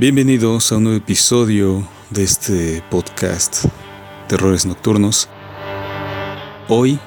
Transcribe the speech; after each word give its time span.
Bienvenidos 0.00 0.70
a 0.70 0.76
un 0.76 0.84
nuevo 0.84 0.98
episodio 0.98 1.84
de 2.10 2.22
este 2.22 2.84
podcast 2.88 3.64
Terrores 4.28 4.64
Nocturnos. 4.64 5.28
Hoy 6.68 7.00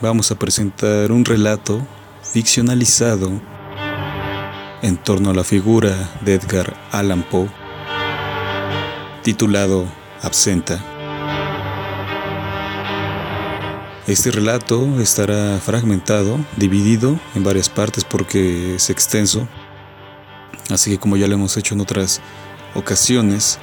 vamos 0.00 0.32
a 0.32 0.34
presentar 0.34 1.12
un 1.12 1.24
relato 1.24 1.86
ficcionalizado 2.24 3.30
en 4.82 4.96
torno 4.96 5.30
a 5.30 5.32
la 5.32 5.44
figura 5.44 5.94
de 6.22 6.34
Edgar 6.34 6.76
Allan 6.90 7.22
Poe, 7.22 7.48
titulado 9.22 9.86
Absenta. 10.20 10.84
Este 14.08 14.32
relato 14.32 15.00
estará 15.00 15.60
fragmentado, 15.60 16.44
dividido 16.56 17.16
en 17.36 17.44
varias 17.44 17.68
partes 17.68 18.02
porque 18.02 18.74
es 18.74 18.90
extenso 18.90 19.46
Así 20.70 20.90
que 20.90 20.98
como 20.98 21.16
ya 21.16 21.28
lo 21.28 21.34
hemos 21.34 21.56
hecho 21.56 21.74
en 21.74 21.80
otras 21.80 22.20
ocasiones, 22.74 23.58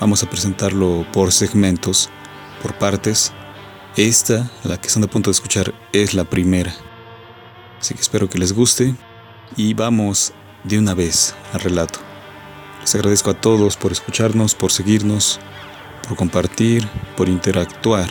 vamos 0.00 0.22
a 0.22 0.30
presentarlo 0.30 1.06
por 1.12 1.32
segmentos, 1.32 2.10
por 2.62 2.74
partes. 2.74 3.32
Esta, 3.96 4.50
la 4.64 4.80
que 4.80 4.88
están 4.88 5.04
a 5.04 5.06
punto 5.06 5.30
de 5.30 5.34
escuchar, 5.34 5.74
es 5.92 6.14
la 6.14 6.24
primera. 6.24 6.74
Así 7.80 7.94
que 7.94 8.00
espero 8.00 8.28
que 8.28 8.38
les 8.38 8.52
guste 8.52 8.94
y 9.56 9.74
vamos 9.74 10.32
de 10.64 10.78
una 10.78 10.94
vez 10.94 11.34
al 11.52 11.60
relato. 11.60 12.00
Les 12.80 12.94
agradezco 12.94 13.30
a 13.30 13.40
todos 13.40 13.76
por 13.76 13.92
escucharnos, 13.92 14.54
por 14.54 14.72
seguirnos, 14.72 15.40
por 16.06 16.16
compartir, 16.16 16.86
por 17.16 17.28
interactuar. 17.28 18.10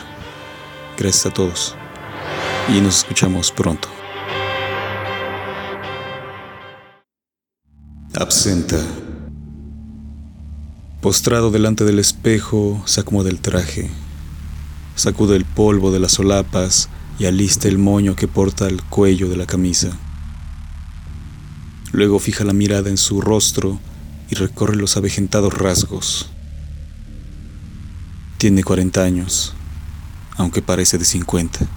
Gracias 0.98 1.26
a 1.28 1.34
todos. 1.34 1.76
Y 2.70 2.80
nos 2.82 3.00
escuchamos 3.00 3.52
pronto. 3.52 4.03
Absenta. 8.24 8.82
Postrado 11.02 11.52
delante 11.52 11.84
del 11.84 12.00
espejo, 12.00 12.82
acomoda 12.98 13.30
el 13.30 13.42
traje, 13.42 13.90
sacude 14.96 15.36
el 15.36 15.44
polvo 15.44 15.92
de 15.92 16.00
las 16.00 16.14
solapas 16.14 16.88
y 17.20 17.26
alista 17.26 17.68
el 17.68 17.78
moño 17.78 18.16
que 18.16 18.30
porta 18.30 18.66
al 18.66 18.82
cuello 18.82 19.28
de 19.28 19.36
la 19.36 19.46
camisa. 19.46 19.90
Luego 21.92 22.18
fija 22.18 22.46
la 22.46 22.54
mirada 22.54 22.90
en 22.90 22.96
su 22.96 23.20
rostro 23.20 23.78
y 24.30 24.36
recorre 24.36 24.78
los 24.78 24.96
avejentados 24.96 25.54
rasgos. 25.54 26.30
Tiene 28.38 28.64
40 28.64 29.04
años, 29.04 29.54
aunque 30.38 30.62
parece 30.62 30.98
de 30.98 31.04
50. 31.04 31.68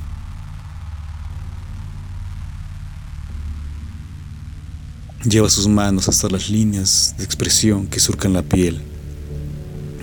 Lleva 5.28 5.50
sus 5.50 5.66
manos 5.66 6.08
hasta 6.08 6.28
las 6.28 6.50
líneas 6.50 7.16
de 7.18 7.24
expresión 7.24 7.88
que 7.88 7.98
surcan 7.98 8.32
la 8.32 8.42
piel 8.42 8.80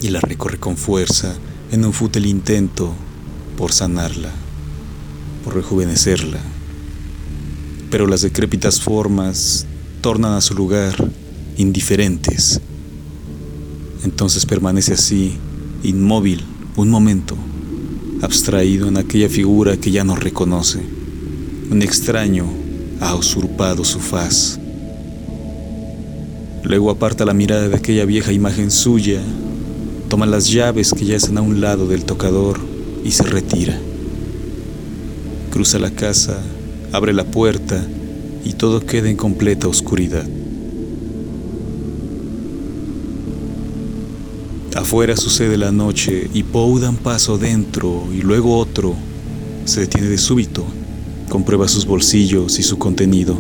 y 0.02 0.09
la 0.09 0.19
recorre 0.19 0.59
con 0.59 0.75
fuerza 0.75 1.33
en 1.71 1.85
un 1.85 1.93
fútil 1.93 2.25
intento 2.25 2.93
por 3.55 3.71
sanarla, 3.71 4.31
por 5.45 5.55
rejuvenecerla. 5.55 6.39
Pero 7.89 8.05
las 8.05 8.21
decrépitas 8.21 8.81
formas 8.81 9.65
tornan 10.02 10.33
a 10.33 10.41
su 10.41 10.55
lugar 10.55 11.09
indiferentes. 11.55 12.59
Entonces 14.03 14.45
permanece 14.45 14.91
así, 14.91 15.37
inmóvil, 15.83 16.43
un 16.75 16.89
momento, 16.89 17.37
abstraído 18.21 18.89
en 18.89 18.97
aquella 18.97 19.30
figura 19.30 19.77
que 19.77 19.89
ya 19.89 20.03
no 20.03 20.17
reconoce. 20.17 20.81
Un 21.71 21.81
extraño 21.81 22.45
ha 22.99 23.15
usurpado 23.15 23.86
su 23.86 24.02
faz. 24.02 24.59
Luego 26.63 26.89
aparta 26.89 27.25
la 27.25 27.33
mirada 27.33 27.67
de 27.67 27.75
aquella 27.75 28.05
vieja 28.05 28.31
imagen 28.31 28.71
suya, 28.71 29.21
toma 30.07 30.25
las 30.25 30.49
llaves 30.49 30.93
que 30.93 31.05
ya 31.05 31.17
están 31.17 31.37
a 31.37 31.41
un 31.41 31.59
lado 31.59 31.87
del 31.87 32.05
tocador 32.05 32.59
y 33.03 33.11
se 33.11 33.23
retira. 33.23 33.77
Cruza 35.51 35.77
la 35.77 35.91
casa, 35.91 36.41
abre 36.93 37.13
la 37.13 37.25
puerta 37.25 37.85
y 38.45 38.53
todo 38.53 38.85
queda 38.85 39.09
en 39.09 39.17
completa 39.17 39.67
oscuridad. 39.67 40.25
Afuera 44.75 45.17
sucede 45.17 45.57
la 45.57 45.71
noche 45.71 46.30
y 46.33 46.43
Poe 46.43 46.80
da 46.80 46.89
un 46.89 46.97
paso 46.97 47.37
dentro 47.37 48.07
y 48.11 48.21
luego 48.21 48.57
otro. 48.57 48.95
Se 49.65 49.81
detiene 49.81 50.07
de 50.07 50.17
súbito, 50.17 50.65
comprueba 51.30 51.67
sus 51.67 51.85
bolsillos 51.85 52.57
y 52.57 52.63
su 52.63 52.77
contenido. 52.77 53.37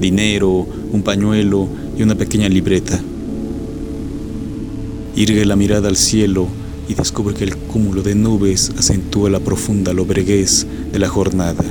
Dinero, 0.00 0.66
un 0.92 1.02
pañuelo, 1.02 1.68
y 1.96 2.02
una 2.02 2.14
pequeña 2.14 2.48
libreta. 2.48 3.00
Irgue 5.16 5.44
la 5.44 5.56
mirada 5.56 5.88
al 5.88 5.96
cielo 5.96 6.48
y 6.88 6.94
descubre 6.94 7.34
que 7.34 7.44
el 7.44 7.56
cúmulo 7.56 8.02
de 8.02 8.14
nubes 8.14 8.72
acentúa 8.76 9.30
la 9.30 9.40
profunda 9.40 9.92
lobreguez 9.92 10.66
de 10.92 10.98
la 10.98 11.08
jornada. 11.08 11.64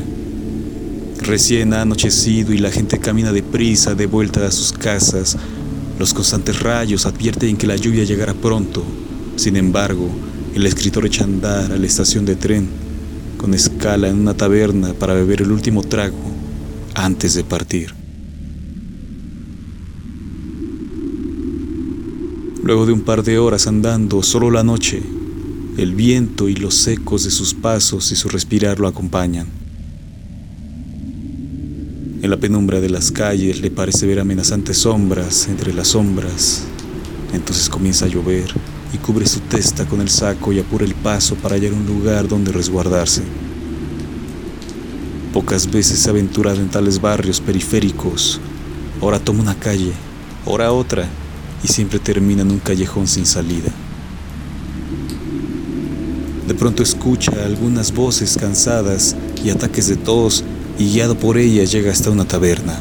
Recién 1.19 1.73
ha 1.73 1.81
anochecido 1.81 2.53
y 2.53 2.57
la 2.57 2.71
gente 2.71 2.99
camina 2.99 3.31
deprisa 3.31 3.95
de 3.95 4.07
vuelta 4.07 4.45
a 4.45 4.51
sus 4.51 4.73
casas. 4.73 5.37
Los 5.99 6.13
constantes 6.13 6.59
rayos 6.61 7.05
advierten 7.05 7.57
que 7.57 7.67
la 7.67 7.75
lluvia 7.75 8.03
llegará 8.03 8.33
pronto. 8.33 8.83
Sin 9.35 9.55
embargo, 9.55 10.09
el 10.55 10.65
escritor 10.65 11.05
echa 11.05 11.21
a 11.21 11.27
andar 11.27 11.71
a 11.71 11.77
la 11.77 11.85
estación 11.85 12.25
de 12.25 12.35
tren, 12.35 12.67
con 13.37 13.53
escala 13.53 14.09
en 14.09 14.19
una 14.19 14.33
taberna 14.33 14.93
para 14.93 15.13
beber 15.13 15.41
el 15.41 15.51
último 15.51 15.81
trago 15.81 16.17
antes 16.95 17.33
de 17.35 17.43
partir. 17.43 18.02
Luego 22.63 22.85
de 22.85 22.93
un 22.93 23.01
par 23.01 23.23
de 23.23 23.39
horas 23.39 23.67
andando 23.67 24.23
solo 24.23 24.49
la 24.49 24.63
noche, 24.63 25.03
el 25.75 25.95
viento 25.95 26.47
y 26.47 26.55
los 26.55 26.87
ecos 26.87 27.25
de 27.25 27.29
sus 27.29 27.53
pasos 27.53 28.09
y 28.13 28.15
su 28.15 28.29
respirar 28.29 28.79
lo 28.79 28.87
acompañan. 28.87 29.47
En 32.21 32.29
la 32.29 32.37
penumbra 32.37 32.79
de 32.79 32.89
las 32.89 33.11
calles 33.11 33.59
le 33.59 33.69
parece 33.69 34.07
ver 34.07 34.21
amenazantes 34.21 34.77
sombras 34.77 35.49
entre 35.49 35.73
las 35.73 35.89
sombras. 35.89 36.63
Entonces 37.33 37.67
comienza 37.67 38.05
a 38.05 38.07
llover 38.07 38.53
y 38.93 38.97
cubre 38.97 39.25
su 39.25 39.41
testa 39.41 39.85
con 39.85 39.99
el 39.99 40.07
saco 40.07 40.53
y 40.53 40.59
apura 40.59 40.85
el 40.85 40.95
paso 40.95 41.35
para 41.35 41.55
hallar 41.55 41.73
un 41.73 41.85
lugar 41.85 42.29
donde 42.29 42.53
resguardarse. 42.53 43.23
Pocas 45.33 45.69
veces 45.69 45.99
se 45.99 46.07
ha 46.07 46.11
aventurado 46.11 46.61
en 46.61 46.69
tales 46.69 47.01
barrios 47.01 47.41
periféricos. 47.41 48.39
Ahora 49.01 49.19
toma 49.19 49.41
una 49.41 49.59
calle, 49.59 49.91
ahora 50.45 50.71
otra 50.71 51.09
y 51.63 51.67
siempre 51.67 51.99
termina 51.99 52.41
en 52.41 52.51
un 52.51 52.59
callejón 52.59 53.07
sin 53.07 53.25
salida. 53.25 53.71
De 56.47 56.53
pronto 56.53 56.83
escucha 56.83 57.31
algunas 57.45 57.93
voces 57.93 58.37
cansadas 58.37 59.15
y 59.43 59.49
ataques 59.49 59.87
de 59.87 59.95
tos 59.95 60.43
y 60.77 60.91
guiado 60.91 61.15
por 61.17 61.37
ellas 61.37 61.71
llega 61.71 61.91
hasta 61.91 62.09
una 62.09 62.25
taberna. 62.25 62.79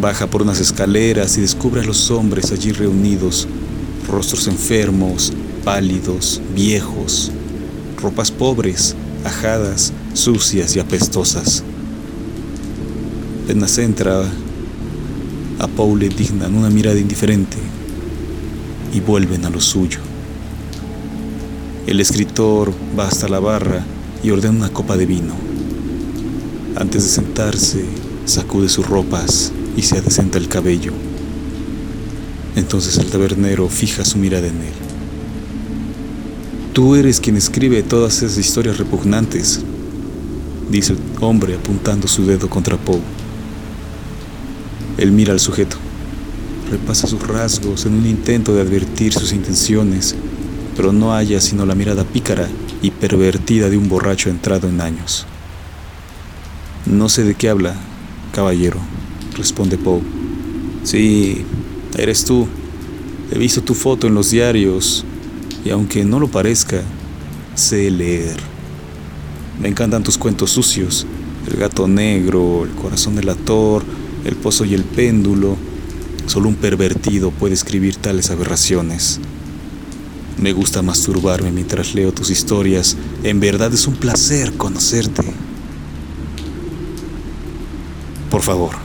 Baja 0.00 0.28
por 0.28 0.42
unas 0.42 0.60
escaleras 0.60 1.36
y 1.36 1.40
descubre 1.40 1.80
a 1.80 1.84
los 1.84 2.10
hombres 2.10 2.52
allí 2.52 2.70
reunidos, 2.70 3.48
rostros 4.08 4.46
enfermos, 4.46 5.32
pálidos, 5.64 6.40
viejos, 6.54 7.32
ropas 8.00 8.30
pobres, 8.30 8.94
ajadas, 9.24 9.92
sucias 10.14 10.76
y 10.76 10.80
apestosas. 10.80 11.64
Apenas 13.44 13.76
entra, 13.78 14.24
a 15.60 15.68
Paul 15.68 16.00
le 16.00 16.08
dignan 16.08 16.54
una 16.54 16.70
mirada 16.70 16.98
indiferente 16.98 17.58
y 18.94 19.00
vuelven 19.00 19.44
a 19.44 19.50
lo 19.50 19.60
suyo. 19.60 20.00
El 21.86 22.00
escritor 22.00 22.72
va 22.98 23.06
hasta 23.06 23.28
la 23.28 23.40
barra 23.40 23.84
y 24.22 24.30
ordena 24.30 24.56
una 24.56 24.72
copa 24.72 24.96
de 24.96 25.04
vino. 25.04 25.34
Antes 26.76 27.04
de 27.04 27.10
sentarse, 27.10 27.84
sacude 28.24 28.70
sus 28.70 28.86
ropas 28.86 29.52
y 29.76 29.82
se 29.82 29.98
adecenta 29.98 30.38
el 30.38 30.48
cabello. 30.48 30.92
Entonces 32.56 32.96
el 32.96 33.10
tabernero 33.10 33.68
fija 33.68 34.04
su 34.04 34.16
mirada 34.16 34.46
en 34.46 34.56
él. 34.56 34.72
Tú 36.72 36.94
eres 36.94 37.20
quien 37.20 37.36
escribe 37.36 37.82
todas 37.82 38.22
esas 38.22 38.38
historias 38.38 38.78
repugnantes, 38.78 39.60
dice 40.70 40.94
el 40.94 40.98
hombre 41.20 41.56
apuntando 41.56 42.08
su 42.08 42.24
dedo 42.24 42.48
contra 42.48 42.78
Poe. 42.78 43.19
Él 45.00 45.12
mira 45.12 45.32
al 45.32 45.40
sujeto, 45.40 45.78
repasa 46.70 47.06
sus 47.06 47.26
rasgos 47.26 47.86
en 47.86 47.94
un 47.94 48.04
intento 48.04 48.54
de 48.54 48.60
advertir 48.60 49.14
sus 49.14 49.32
intenciones, 49.32 50.14
pero 50.76 50.92
no 50.92 51.12
halla 51.14 51.40
sino 51.40 51.64
la 51.64 51.74
mirada 51.74 52.04
pícara 52.04 52.46
y 52.82 52.90
pervertida 52.90 53.70
de 53.70 53.78
un 53.78 53.88
borracho 53.88 54.28
entrado 54.28 54.68
en 54.68 54.82
años. 54.82 55.24
No 56.84 57.08
sé 57.08 57.24
de 57.24 57.34
qué 57.34 57.48
habla, 57.48 57.76
caballero, 58.34 58.76
responde 59.38 59.78
Poe. 59.78 60.02
Sí, 60.84 61.46
eres 61.96 62.26
tú. 62.26 62.46
He 63.32 63.38
visto 63.38 63.62
tu 63.62 63.72
foto 63.72 64.06
en 64.06 64.14
los 64.14 64.30
diarios 64.30 65.06
y 65.64 65.70
aunque 65.70 66.04
no 66.04 66.20
lo 66.20 66.28
parezca, 66.28 66.82
sé 67.54 67.90
leer. 67.90 68.36
Me 69.58 69.68
encantan 69.68 70.02
tus 70.02 70.18
cuentos 70.18 70.50
sucios, 70.50 71.06
el 71.50 71.56
gato 71.56 71.88
negro, 71.88 72.64
el 72.64 72.72
corazón 72.72 73.16
del 73.16 73.30
ator, 73.30 73.82
el 74.24 74.36
pozo 74.36 74.64
y 74.64 74.74
el 74.74 74.84
péndulo, 74.84 75.56
Solo 76.30 76.48
un 76.48 76.54
pervertido 76.54 77.32
puede 77.32 77.54
escribir 77.54 77.96
tales 77.96 78.30
aberraciones. 78.30 79.18
Me 80.38 80.52
gusta 80.52 80.80
masturbarme 80.80 81.50
mientras 81.50 81.92
leo 81.92 82.12
tus 82.12 82.30
historias. 82.30 82.96
En 83.24 83.40
verdad 83.40 83.74
es 83.74 83.88
un 83.88 83.96
placer 83.96 84.52
conocerte. 84.52 85.24
Por 88.30 88.42
favor, 88.42 88.76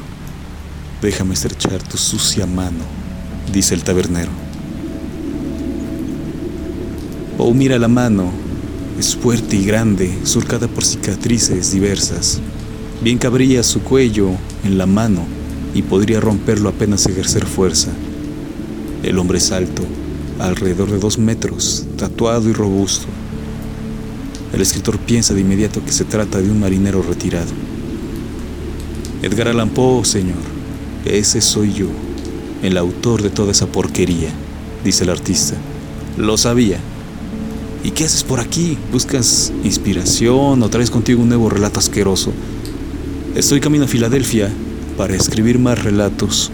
déjame 1.03 1.35
estrechar 1.35 1.83
tu 1.83 1.97
sucia 1.97 2.47
mano, 2.47 2.83
dice 3.53 3.75
el 3.75 3.83
tabernero. 3.83 4.31
Oh, 7.37 7.53
mira 7.53 7.77
la 7.77 7.87
mano. 7.87 8.31
Es 8.97 9.15
fuerte 9.15 9.55
y 9.55 9.65
grande, 9.65 10.17
surcada 10.23 10.67
por 10.67 10.83
cicatrices 10.83 11.71
diversas. 11.71 12.41
Bien 13.01 13.17
cabría 13.17 13.61
su 13.61 13.81
cuello 13.81 14.29
en 14.63 14.77
la 14.77 14.85
mano 14.85 15.25
y 15.73 15.81
podría 15.81 16.21
romperlo 16.21 16.69
apenas 16.69 17.05
ejercer 17.05 17.45
fuerza. 17.45 17.91
El 19.03 19.19
hombre 19.19 19.37
es 19.37 19.51
alto, 19.51 19.83
alrededor 20.39 20.89
de 20.89 20.97
dos 20.97 21.17
metros, 21.17 21.85
tatuado 21.97 22.49
y 22.49 22.53
robusto. 22.53 23.05
El 24.53 24.61
escritor 24.61 24.97
piensa 24.97 25.33
de 25.33 25.41
inmediato 25.41 25.83
que 25.83 25.91
se 25.91 26.05
trata 26.05 26.41
de 26.41 26.49
un 26.49 26.59
marinero 26.59 27.03
retirado. 27.03 27.51
Edgar 29.21 29.49
Allan 29.49 29.69
Poe, 29.69 30.05
señor, 30.05 30.37
ese 31.05 31.41
soy 31.41 31.73
yo, 31.73 31.87
el 32.63 32.77
autor 32.77 33.21
de 33.21 33.29
toda 33.29 33.51
esa 33.51 33.67
porquería, 33.67 34.29
dice 34.83 35.03
el 35.03 35.09
artista. 35.09 35.55
Lo 36.17 36.37
sabía. 36.37 36.79
¿Y 37.83 37.91
qué 37.91 38.05
haces 38.05 38.23
por 38.23 38.39
aquí? 38.39 38.77
¿Buscas 38.91 39.51
inspiración 39.63 40.63
o 40.63 40.69
traes 40.69 40.89
contigo 40.89 41.21
un 41.21 41.27
nuevo 41.29 41.49
relato 41.49 41.79
asqueroso? 41.79 42.31
Estoy 43.35 43.59
camino 43.59 43.85
a 43.85 43.87
Filadelfia 43.87 44.49
para 44.97 45.15
escribir 45.15 45.59
más 45.59 45.83
relatos 45.83 46.51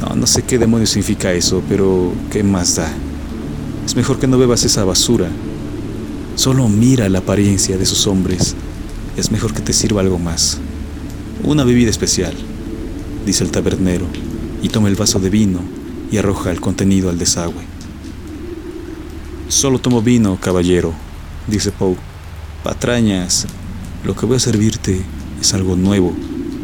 no, 0.00 0.14
no 0.14 0.26
sé 0.26 0.42
qué 0.42 0.58
demonios 0.58 0.90
significa 0.90 1.32
eso, 1.32 1.62
pero 1.68 2.12
¿qué 2.30 2.42
más 2.42 2.76
da? 2.76 2.92
Es 3.84 3.96
mejor 3.96 4.18
que 4.18 4.26
no 4.26 4.38
bebas 4.38 4.64
esa 4.64 4.84
basura. 4.84 5.28
Solo 6.34 6.68
mira 6.68 7.08
la 7.08 7.20
apariencia 7.20 7.78
de 7.78 7.84
esos 7.84 8.06
hombres. 8.06 8.54
Es 9.16 9.30
mejor 9.30 9.54
que 9.54 9.62
te 9.62 9.72
sirva 9.72 10.02
algo 10.02 10.18
más. 10.18 10.58
Una 11.44 11.64
bebida 11.64 11.88
especial, 11.88 12.34
dice 13.24 13.42
el 13.42 13.50
tabernero, 13.50 14.04
y 14.62 14.68
toma 14.68 14.88
el 14.88 14.96
vaso 14.96 15.18
de 15.18 15.30
vino 15.30 15.60
y 16.10 16.18
arroja 16.18 16.50
el 16.50 16.60
contenido 16.60 17.08
al 17.08 17.18
desagüe. 17.18 17.64
Solo 19.48 19.78
tomo 19.78 20.02
vino, 20.02 20.38
caballero, 20.38 20.92
dice 21.46 21.72
Poe. 21.72 21.96
Patrañas, 22.62 23.46
lo 24.04 24.14
que 24.14 24.26
voy 24.26 24.36
a 24.36 24.40
servirte 24.40 25.00
es 25.46 25.54
algo 25.54 25.76
nuevo, 25.76 26.12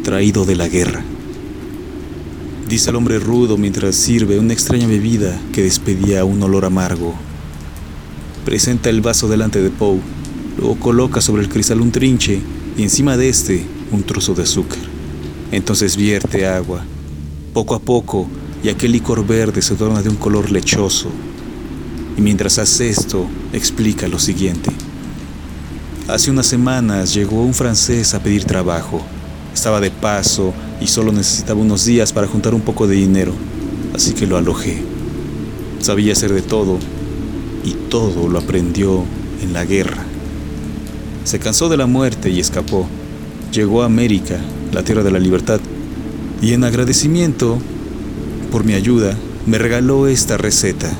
traído 0.03 0.45
de 0.45 0.55
la 0.55 0.67
guerra 0.67 1.03
dice 2.73 2.89
el 2.89 2.95
hombre 2.95 3.19
rudo 3.19 3.55
mientras 3.55 3.95
sirve 3.95 4.39
una 4.39 4.53
extraña 4.53 4.87
bebida 4.87 5.39
que 5.51 5.61
despedía 5.61 6.25
un 6.25 6.41
olor 6.41 6.65
amargo. 6.65 7.13
Presenta 8.45 8.89
el 8.89 9.01
vaso 9.01 9.27
delante 9.27 9.61
de 9.61 9.69
Poe, 9.69 9.99
luego 10.57 10.79
coloca 10.79 11.21
sobre 11.21 11.43
el 11.43 11.49
cristal 11.49 11.81
un 11.81 11.91
trinche 11.91 12.41
y 12.75 12.81
encima 12.81 13.15
de 13.15 13.29
este 13.29 13.63
un 13.91 14.01
trozo 14.01 14.33
de 14.33 14.41
azúcar. 14.41 14.79
Entonces 15.51 15.95
vierte 15.95 16.47
agua. 16.47 16.83
Poco 17.53 17.75
a 17.75 17.79
poco, 17.79 18.27
y 18.63 18.69
aquel 18.69 18.93
licor 18.93 19.23
verde 19.23 19.61
se 19.61 19.75
torna 19.75 20.01
de 20.01 20.09
un 20.09 20.15
color 20.15 20.51
lechoso. 20.51 21.09
Y 22.17 22.21
mientras 22.21 22.57
hace 22.57 22.89
esto, 22.89 23.27
explica 23.53 24.07
lo 24.07 24.17
siguiente. 24.17 24.71
Hace 26.09 26.31
unas 26.31 26.47
semanas 26.47 27.13
llegó 27.13 27.43
un 27.43 27.53
francés 27.53 28.13
a 28.13 28.21
pedir 28.21 28.43
trabajo. 28.43 29.01
Estaba 29.53 29.79
de 29.79 29.89
paso 29.89 30.53
y 30.81 30.87
solo 30.87 31.13
necesitaba 31.13 31.61
unos 31.61 31.85
días 31.85 32.11
para 32.11 32.27
juntar 32.27 32.53
un 32.53 32.59
poco 32.59 32.87
de 32.87 32.95
dinero, 32.95 33.31
así 33.95 34.13
que 34.13 34.27
lo 34.27 34.35
alojé. 34.35 34.81
Sabía 35.79 36.11
hacer 36.11 36.33
de 36.33 36.41
todo 36.41 36.77
y 37.63 37.71
todo 37.89 38.27
lo 38.27 38.39
aprendió 38.39 39.05
en 39.41 39.53
la 39.53 39.63
guerra. 39.63 40.03
Se 41.23 41.39
cansó 41.39 41.69
de 41.69 41.77
la 41.77 41.85
muerte 41.85 42.29
y 42.29 42.41
escapó. 42.41 42.85
Llegó 43.53 43.81
a 43.81 43.85
América, 43.85 44.41
la 44.73 44.83
tierra 44.83 45.03
de 45.03 45.11
la 45.11 45.19
libertad, 45.19 45.61
y 46.41 46.51
en 46.51 46.65
agradecimiento 46.65 47.59
por 48.51 48.65
mi 48.65 48.73
ayuda 48.73 49.15
me 49.45 49.57
regaló 49.57 50.07
esta 50.07 50.35
receta. 50.35 50.91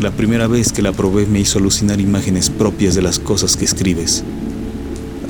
La 0.00 0.10
primera 0.10 0.46
vez 0.46 0.72
que 0.72 0.80
la 0.80 0.92
probé 0.92 1.26
me 1.26 1.40
hizo 1.40 1.58
alucinar 1.58 2.00
imágenes 2.00 2.48
propias 2.48 2.94
de 2.94 3.02
las 3.02 3.18
cosas 3.18 3.58
que 3.58 3.66
escribes. 3.66 4.24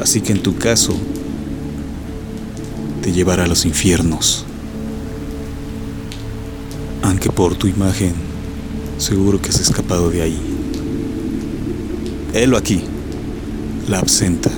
Así 0.00 0.20
que 0.20 0.31
en 0.31 0.44
tu 0.44 0.58
caso, 0.58 0.96
te 3.02 3.11
llevará 3.11 3.44
a 3.44 3.46
los 3.49 3.64
infiernos. 3.64 4.46
Aunque 7.02 7.31
por 7.31 7.56
tu 7.56 7.67
imagen, 7.67 8.12
seguro 8.99 9.43
que 9.43 9.49
has 9.49 9.58
escapado 9.58 10.08
de 10.08 10.22
ahí. 10.22 10.40
Helo 12.32 12.56
aquí, 12.56 12.84
la 13.88 13.99
absenta. 13.99 14.52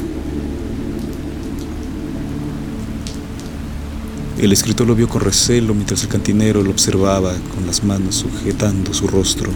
El 4.38 4.52
escritor 4.52 4.86
lo 4.86 4.94
vio 4.94 5.08
con 5.08 5.22
recelo 5.22 5.72
mientras 5.72 6.02
el 6.02 6.10
cantinero 6.10 6.62
lo 6.62 6.70
observaba 6.70 7.32
con 7.54 7.66
las 7.66 7.82
manos 7.82 8.16
sujetando 8.16 8.92
su 8.92 9.06
rostro 9.06 9.50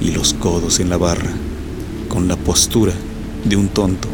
y 0.00 0.10
los 0.10 0.34
codos 0.34 0.80
en 0.80 0.90
la 0.90 0.96
barra, 0.96 1.32
con 2.08 2.28
la 2.28 2.36
postura 2.36 2.92
de 3.44 3.56
un 3.56 3.68
tonto. 3.68 4.08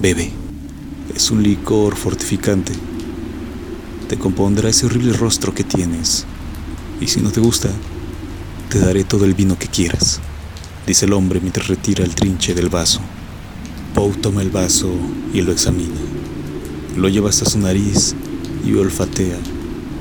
Bebe. 0.00 0.32
Es 1.14 1.30
un 1.30 1.42
licor 1.42 1.96
fortificante. 1.96 2.72
Te 4.08 4.16
compondrá 4.16 4.70
ese 4.70 4.86
horrible 4.86 5.12
rostro 5.12 5.54
que 5.54 5.64
tienes. 5.64 6.24
Y 7.00 7.08
si 7.08 7.20
no 7.20 7.30
te 7.30 7.40
gusta, 7.40 7.68
te 8.70 8.78
daré 8.78 9.04
todo 9.04 9.24
el 9.24 9.34
vino 9.34 9.58
que 9.58 9.66
quieras, 9.66 10.20
dice 10.86 11.06
el 11.06 11.12
hombre 11.12 11.40
mientras 11.40 11.66
retira 11.66 12.04
el 12.04 12.14
trinche 12.14 12.54
del 12.54 12.68
vaso. 12.68 13.00
Poe 13.94 14.12
toma 14.14 14.42
el 14.42 14.50
vaso 14.50 14.90
y 15.34 15.40
lo 15.42 15.50
examina. 15.50 16.00
Lo 16.96 17.08
lleva 17.08 17.30
hasta 17.30 17.50
su 17.50 17.58
nariz 17.58 18.14
y 18.64 18.74
olfatea, 18.74 19.38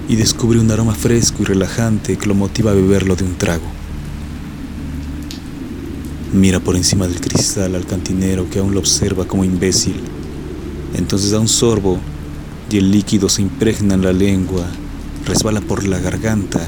y 0.07 0.15
descubre 0.15 0.59
un 0.59 0.69
aroma 0.69 0.94
fresco 0.94 1.42
y 1.42 1.45
relajante 1.45 2.18
que 2.18 2.27
lo 2.27 2.35
motiva 2.35 2.71
a 2.71 2.75
beberlo 2.75 3.15
de 3.15 3.24
un 3.24 3.35
trago. 3.35 3.79
Mira 6.33 6.59
por 6.59 6.76
encima 6.76 7.07
del 7.07 7.19
cristal 7.19 7.76
al 7.76 7.86
cantinero 7.86 8.50
que 8.50 8.59
aún 8.59 8.74
lo 8.74 8.80
observa 8.80 9.26
como 9.26 9.44
imbécil 9.44 9.95
entonces 10.95 11.31
da 11.31 11.40
un 11.40 11.48
sorbo 11.48 12.00
y 12.71 12.78
el 12.78 12.92
líquido 12.92 13.30
se 13.30 13.42
impregna 13.42 13.95
en 13.95 14.04
la 14.04 14.14
lengua, 14.14 14.66
resbala 15.26 15.62
por 15.62 15.88
la 15.88 16.00
garganta 16.00 16.68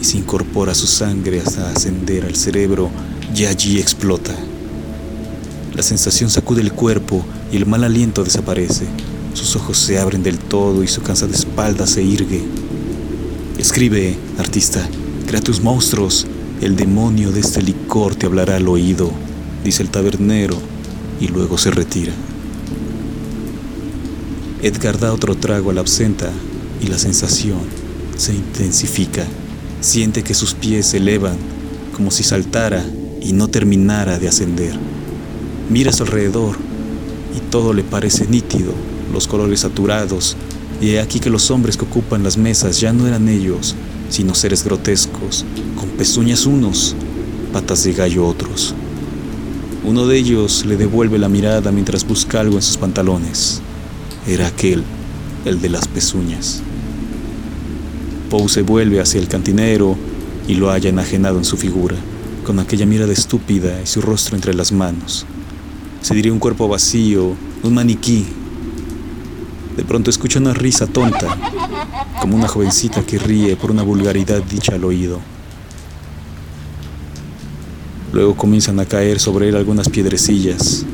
y 0.00 0.04
se 0.04 0.18
incorpora 0.18 0.72
a 0.72 0.76
su 0.76 0.86
sangre 0.86 1.40
hasta 1.40 1.70
ascender 1.70 2.24
al 2.24 2.36
cerebro 2.36 2.90
y 3.34 3.44
allí 3.44 3.78
explota. 3.78 4.34
La 5.74 5.82
sensación 5.82 6.30
sacude 6.30 6.62
el 6.62 6.72
cuerpo 6.72 7.24
y 7.52 7.56
el 7.56 7.66
mal 7.66 7.84
aliento 7.84 8.24
desaparece. 8.24 8.86
Sus 9.34 9.54
ojos 9.56 9.78
se 9.78 9.98
abren 9.98 10.22
del 10.22 10.38
todo 10.38 10.82
y 10.82 10.88
su 10.88 11.02
cansada 11.02 11.34
espalda 11.34 11.86
se 11.86 12.02
irgue. 12.02 12.42
Escribe, 13.58 14.16
artista, 14.38 14.86
crea 15.26 15.40
tus 15.40 15.60
monstruos. 15.60 16.26
El 16.60 16.76
demonio 16.76 17.32
de 17.32 17.40
este 17.40 17.62
licor 17.62 18.16
te 18.16 18.26
hablará 18.26 18.56
al 18.56 18.68
oído, 18.68 19.10
dice 19.64 19.82
el 19.82 19.88
tabernero, 19.88 20.58
y 21.18 21.28
luego 21.28 21.56
se 21.56 21.70
retira. 21.70 22.12
Edgar 24.62 24.98
da 24.98 25.14
otro 25.14 25.36
trago 25.36 25.70
a 25.70 25.72
la 25.72 25.80
absenta 25.80 26.30
y 26.82 26.88
la 26.88 26.98
sensación 26.98 27.60
se 28.18 28.34
intensifica. 28.34 29.24
Siente 29.80 30.22
que 30.22 30.34
sus 30.34 30.52
pies 30.52 30.84
se 30.84 30.98
elevan 30.98 31.38
como 31.96 32.10
si 32.10 32.22
saltara 32.24 32.84
y 33.22 33.32
no 33.32 33.48
terminara 33.48 34.18
de 34.18 34.28
ascender. 34.28 34.74
Mira 35.70 35.90
a 35.90 35.94
su 35.94 36.02
alrededor 36.02 36.56
y 37.34 37.40
todo 37.50 37.72
le 37.72 37.84
parece 37.84 38.26
nítido, 38.26 38.74
los 39.14 39.28
colores 39.28 39.60
saturados, 39.60 40.36
y 40.78 40.90
he 40.90 41.00
aquí 41.00 41.20
que 41.20 41.30
los 41.30 41.50
hombres 41.50 41.78
que 41.78 41.86
ocupan 41.86 42.22
las 42.22 42.36
mesas 42.36 42.80
ya 42.80 42.92
no 42.92 43.06
eran 43.06 43.30
ellos, 43.30 43.74
sino 44.10 44.34
seres 44.34 44.62
grotescos, 44.64 45.44
con 45.76 45.88
pezuñas 45.90 46.44
unos, 46.44 46.94
patas 47.52 47.84
de 47.84 47.92
gallo 47.94 48.26
otros. 48.26 48.74
Uno 49.82 50.06
de 50.06 50.18
ellos 50.18 50.66
le 50.66 50.76
devuelve 50.76 51.18
la 51.18 51.30
mirada 51.30 51.72
mientras 51.72 52.06
busca 52.06 52.40
algo 52.40 52.56
en 52.56 52.62
sus 52.62 52.76
pantalones. 52.76 53.62
Era 54.28 54.46
aquel, 54.46 54.84
el 55.46 55.60
de 55.60 55.70
las 55.70 55.88
pezuñas. 55.88 56.60
Poe 58.28 58.48
se 58.48 58.62
vuelve 58.62 59.00
hacia 59.00 59.20
el 59.20 59.28
cantinero 59.28 59.96
y 60.46 60.54
lo 60.54 60.70
halla 60.70 60.90
enajenado 60.90 61.38
en 61.38 61.44
su 61.44 61.56
figura, 61.56 61.96
con 62.44 62.58
aquella 62.58 62.86
mirada 62.86 63.12
estúpida 63.12 63.80
y 63.82 63.86
su 63.86 64.00
rostro 64.02 64.36
entre 64.36 64.52
las 64.54 64.70
manos. 64.70 65.24
Se 66.02 66.14
diría 66.14 66.32
un 66.32 66.38
cuerpo 66.38 66.68
vacío, 66.68 67.34
un 67.62 67.74
maniquí. 67.74 68.26
De 69.80 69.86
pronto 69.86 70.10
escucha 70.10 70.38
una 70.38 70.52
risa 70.52 70.86
tonta, 70.86 71.38
como 72.20 72.36
una 72.36 72.48
jovencita 72.48 73.00
que 73.00 73.18
ríe 73.18 73.56
por 73.56 73.70
una 73.70 73.82
vulgaridad 73.82 74.42
dicha 74.42 74.74
al 74.74 74.84
oído. 74.84 75.20
Luego 78.12 78.36
comienzan 78.36 78.78
a 78.78 78.84
caer 78.84 79.18
sobre 79.20 79.48
él 79.48 79.56
algunas 79.56 79.88
piedrecillas, 79.88 80.84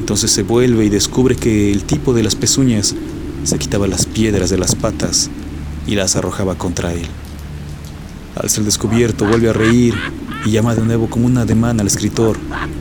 entonces 0.00 0.32
se 0.32 0.42
vuelve 0.42 0.84
y 0.84 0.88
descubre 0.88 1.36
que 1.36 1.70
el 1.70 1.84
tipo 1.84 2.12
de 2.12 2.24
las 2.24 2.34
pezuñas 2.34 2.96
se 3.44 3.56
quitaba 3.56 3.86
las 3.86 4.04
piedras 4.04 4.50
de 4.50 4.58
las 4.58 4.74
patas 4.74 5.30
y 5.86 5.94
las 5.94 6.16
arrojaba 6.16 6.56
contra 6.56 6.92
él. 6.92 7.06
Al 8.34 8.50
ser 8.50 8.64
descubierto, 8.64 9.26
vuelve 9.26 9.50
a 9.50 9.52
reír 9.52 9.94
y 10.44 10.50
llama 10.50 10.74
de 10.74 10.82
nuevo 10.82 11.08
como 11.08 11.26
un 11.26 11.38
ademán 11.38 11.78
al 11.78 11.86
escritor 11.86 12.36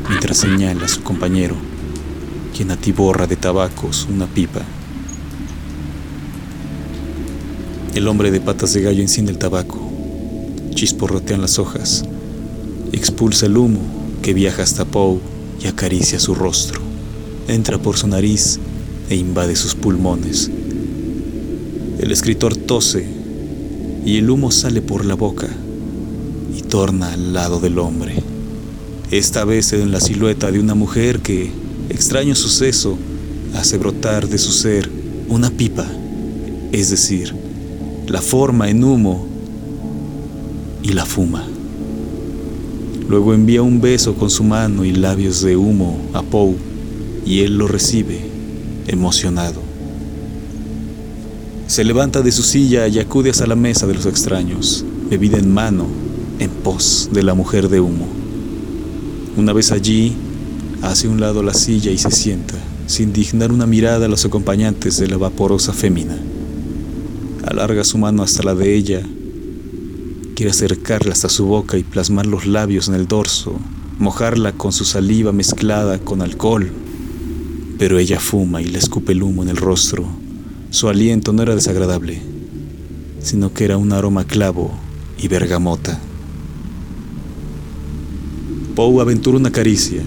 mientras 0.10 0.36
señala 0.36 0.86
a 0.86 0.88
su 0.88 1.04
compañero, 1.04 1.56
quien 2.58 2.72
atiborra 2.72 3.28
de 3.28 3.36
tabacos 3.36 4.08
una 4.12 4.26
pipa. 4.26 4.62
El 7.94 8.08
hombre 8.08 8.32
de 8.32 8.42
patas 8.42 8.74
de 8.74 8.82
gallo 8.82 9.04
enciende 9.04 9.32
el 9.32 9.38
tabaco, 9.38 9.80
chisporrotean 10.74 11.42
las 11.42 11.60
hojas, 11.60 12.04
expulsa 12.92 13.46
el 13.46 13.56
humo 13.56 13.82
que 14.24 14.34
viaja 14.34 14.64
hasta 14.64 14.84
Poe 14.84 15.20
y 15.64 15.68
acaricia 15.68 16.20
su 16.20 16.34
rostro, 16.34 16.82
entra 17.48 17.78
por 17.78 17.96
su 17.96 18.08
nariz 18.08 18.58
e 19.12 19.16
invade 19.16 19.56
sus 19.56 19.76
pulmones. 19.76 20.50
El 22.00 22.12
escritor 22.12 22.56
tose 22.56 23.06
y 24.04 24.18
el 24.18 24.28
humo 24.32 24.50
sale 24.50 24.82
por 24.82 25.06
la 25.06 25.14
boca 25.14 25.50
y 26.58 26.64
torna 26.64 27.14
al 27.14 27.32
lado 27.34 27.60
del 27.60 27.78
hombre. 27.78 28.16
Esta 29.12 29.46
vez 29.46 29.72
en 29.72 29.92
la 29.92 30.00
silueta 30.00 30.52
de 30.52 30.60
una 30.60 30.74
mujer 30.74 31.20
que, 31.20 31.52
extraño 31.90 32.34
suceso, 32.34 32.98
hace 33.54 33.78
brotar 33.78 34.28
de 34.28 34.40
su 34.40 34.52
ser 34.52 34.90
una 35.30 35.52
pipa, 35.52 35.88
es 36.72 36.90
decir, 36.90 37.43
la 38.14 38.22
forma 38.22 38.70
en 38.70 38.84
humo 38.84 39.26
y 40.84 40.90
la 40.90 41.04
fuma. 41.04 41.44
Luego 43.10 43.34
envía 43.34 43.64
un 43.64 43.82
beso 43.82 44.14
con 44.14 44.30
su 44.30 44.44
mano 44.44 44.86
y 44.86 44.92
labios 44.92 45.42
de 45.42 45.58
humo 45.58 45.98
a 46.14 46.22
Poe 46.22 46.54
y 47.26 47.40
él 47.40 47.58
lo 47.58 47.68
recibe, 47.68 48.20
emocionado. 48.86 49.60
Se 51.66 51.84
levanta 51.84 52.22
de 52.22 52.32
su 52.32 52.44
silla 52.44 52.88
y 52.88 53.00
acude 53.00 53.32
hacia 53.32 53.48
la 53.48 53.56
mesa 53.56 53.88
de 53.88 53.96
los 53.96 54.06
extraños, 54.06 54.86
bebida 55.10 55.40
en 55.40 55.52
mano, 55.52 55.88
en 56.38 56.52
pos 56.52 57.10
de 57.12 57.24
la 57.24 57.34
mujer 57.34 57.68
de 57.68 57.80
humo. 57.80 58.06
Una 59.38 59.54
vez 59.54 59.72
allí, 59.72 60.14
hace 60.84 61.08
un 61.08 61.20
lado 61.20 61.42
la 61.42 61.56
silla 61.56 61.90
y 61.90 61.98
se 61.98 62.12
sienta, 62.12 62.60
sin 62.86 63.12
dignar 63.12 63.52
una 63.52 63.66
mirada 63.66 64.06
a 64.06 64.10
los 64.10 64.24
acompañantes 64.24 65.00
de 65.00 65.08
la 65.08 65.18
vaporosa 65.18 65.74
fémina. 65.74 66.16
Alarga 67.54 67.84
su 67.84 67.98
mano 67.98 68.24
hasta 68.24 68.44
la 68.44 68.54
de 68.54 68.76
ella, 68.76 69.02
quiere 70.36 70.52
acercarla 70.52 71.14
hasta 71.14 71.30
su 71.30 71.46
boca 71.46 71.78
y 71.78 71.84
plasmar 71.84 72.26
los 72.26 72.46
labios 72.46 72.90
en 72.90 72.96
el 72.96 73.08
dorso, 73.08 73.60
mojarla 74.00 74.52
con 74.52 74.74
su 74.74 74.86
saliva 74.86 75.32
mezclada 75.32 76.00
con 76.00 76.22
alcohol. 76.22 76.72
Pero 77.80 77.98
ella 77.98 78.20
fuma 78.20 78.62
y 78.62 78.66
le 78.66 78.80
escupe 78.80 79.14
el 79.14 79.24
humo 79.24 79.44
en 79.44 79.50
el 79.50 79.58
rostro 79.58 80.24
su 80.74 80.90
aliento 80.90 81.34
no 81.34 81.44
era 81.44 81.54
desagradable, 81.54 82.20
sino 83.22 83.54
que 83.54 83.64
era 83.64 83.78
un 83.78 83.94
aroma 83.94 84.26
clavo 84.26 84.74
y 85.20 85.28
bergamota. 85.28 86.00
Poe 88.76 89.00
aventura 89.00 89.38
una 89.38 89.52
caricia, 89.52 90.02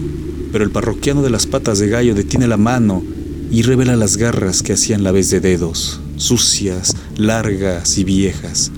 pero 0.50 0.64
el 0.64 0.72
parroquiano 0.72 1.22
de 1.22 1.30
las 1.30 1.46
patas 1.46 1.78
de 1.78 1.88
gallo 1.88 2.16
detiene 2.16 2.48
la 2.48 2.56
mano 2.56 3.04
y 3.48 3.62
revela 3.62 3.94
las 3.94 4.16
garras 4.16 4.64
que 4.64 4.72
hacían 4.72 5.04
la 5.04 5.12
vez 5.12 5.30
de 5.30 5.38
dedos, 5.38 6.00
sucias, 6.16 6.96
largas 7.16 7.98
y 7.98 8.04
viejas. 8.04 8.70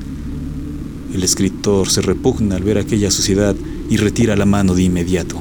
El 1.15 1.23
escritor 1.23 1.89
se 1.89 2.03
repugna 2.03 2.57
al 2.57 2.63
ver 2.63 2.79
aquella 2.79 3.11
suciedad 3.11 3.57
y 3.89 3.97
retira 3.97 4.37
la 4.37 4.45
mano 4.45 4.75
de 4.75 4.83
inmediato. 4.83 5.41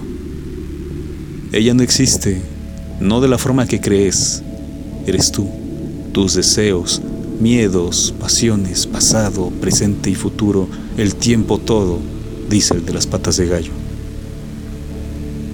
Ella 1.52 1.74
no 1.74 1.84
existe, 1.84 2.42
no 3.00 3.22
de 3.22 3.28
la 3.28 3.38
forma 3.38 3.68
que 3.68 3.82
crees, 3.82 4.44
eres 5.06 5.32
tú 5.32 5.48
tus 6.18 6.34
deseos, 6.34 7.00
miedos, 7.40 8.12
pasiones, 8.20 8.88
pasado, 8.88 9.52
presente 9.62 10.10
y 10.10 10.16
futuro, 10.16 10.68
el 10.98 11.14
tiempo 11.14 11.60
todo, 11.60 12.00
dice 12.50 12.74
el 12.74 12.88
de 12.88 12.94
las 12.94 13.06
patas 13.06 13.38
de 13.38 13.46
gallo. 13.46 13.72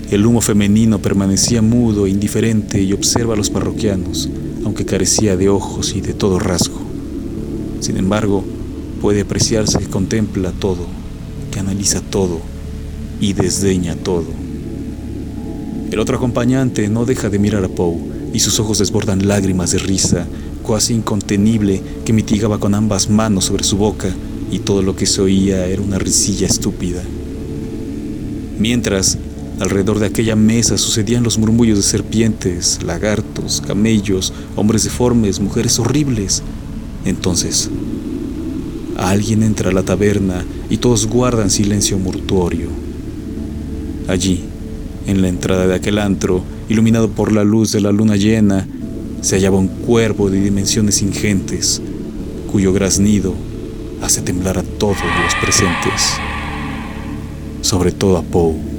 El 0.10 0.26
humo 0.26 0.40
femenino 0.40 1.00
permanecía 1.00 1.62
mudo 1.62 2.06
e 2.06 2.12
indiferente 2.12 2.82
y 2.82 2.94
observa 2.94 3.34
a 3.34 3.36
los 3.36 3.50
parroquianos, 3.50 4.30
aunque 4.66 4.86
carecía 4.86 5.38
de 5.38 5.50
ojos 5.50 5.96
y 5.96 6.02
de 6.02 6.14
todo 6.14 6.40
rasgo. 6.40 6.80
Sin 7.80 7.98
embargo, 7.98 8.44
puede 9.02 9.22
apreciarse 9.22 9.80
que 9.80 9.88
contempla 9.88 10.52
todo, 10.52 10.88
que 11.52 11.60
analiza 11.60 12.02
todo 12.02 12.40
y 13.20 13.34
desdeña 13.34 13.96
todo. 13.96 14.28
El 15.92 16.00
otro 16.00 16.18
acompañante 16.18 16.88
no 16.90 17.06
deja 17.06 17.30
de 17.30 17.40
mirar 17.40 17.64
a 17.64 17.70
Poe 17.70 17.98
y 18.34 18.40
sus 18.40 18.60
ojos 18.60 18.80
desbordan 18.80 19.28
lágrimas 19.28 19.72
de 19.72 19.80
risa 19.80 20.26
casi 20.64 20.94
incontenible 20.94 21.82
que 22.06 22.14
mitigaba 22.14 22.58
con 22.58 22.74
ambas 22.74 23.10
manos 23.10 23.46
sobre 23.46 23.64
su 23.64 23.78
boca 23.78 24.10
y 24.50 24.60
todo 24.60 24.82
lo 24.82 24.96
que 24.96 25.06
se 25.06 25.22
oía 25.22 25.66
era 25.68 25.82
una 25.82 26.00
risilla 26.00 26.48
estúpida. 26.48 27.02
Mientras, 28.58 29.18
alrededor 29.60 30.00
de 30.00 30.08
aquella 30.08 30.36
mesa 30.36 30.78
sucedían 30.78 31.24
los 31.24 31.38
murmullos 31.38 31.78
de 31.78 31.84
serpientes, 31.84 32.80
lagartos, 32.84 33.62
camellos, 33.66 34.34
hombres 34.56 34.84
deformes, 34.84 35.40
mujeres 35.40 35.80
horribles. 35.80 36.44
Entonces, 37.06 37.70
alguien 38.98 39.44
entra 39.44 39.70
a 39.70 39.74
la 39.74 39.84
taberna 39.84 40.46
y 40.70 40.78
todos 40.78 41.08
guardan 41.08 41.50
silencio 41.50 41.98
mortuorio. 42.00 42.68
Allí, 44.08 44.44
en 45.08 45.22
la 45.22 45.28
entrada 45.28 45.68
de 45.68 45.76
aquel 45.76 46.00
antro, 46.00 46.44
iluminado 46.70 47.10
por 47.10 47.32
la 47.32 47.44
luz 47.44 47.72
de 47.72 47.82
la 47.82 47.92
luna 47.92 48.16
llena, 48.16 48.68
se 49.22 49.36
hallaba 49.36 49.58
un 49.58 49.68
cuervo 49.68 50.30
de 50.30 50.42
dimensiones 50.42 51.02
ingentes, 51.02 51.82
cuyo 52.52 52.74
graznido 52.74 53.34
hace 54.02 54.22
temblar 54.22 54.58
a 54.58 54.64
todos 54.64 54.98
los 55.24 55.36
presentes, 55.42 56.14
sobre 57.62 57.92
todo 57.92 58.18
a 58.18 58.22
Poe. 58.22 58.73